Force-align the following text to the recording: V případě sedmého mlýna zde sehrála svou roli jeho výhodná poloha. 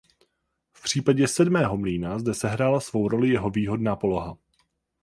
V 0.73 0.83
případě 0.83 1.27
sedmého 1.27 1.77
mlýna 1.77 2.19
zde 2.19 2.33
sehrála 2.33 2.79
svou 2.79 3.07
roli 3.07 3.29
jeho 3.29 3.49
výhodná 3.49 3.95
poloha. 3.95 4.37